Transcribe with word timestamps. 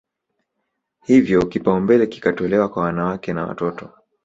Hivyo 1.05 1.45
kipaumbele 1.45 2.07
kikatolewa 2.07 2.69
kwa 2.69 2.83
wanawake 2.83 3.33
na 3.33 3.45
watoto 3.45 3.89